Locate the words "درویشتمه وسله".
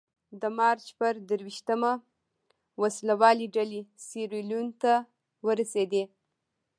1.29-3.13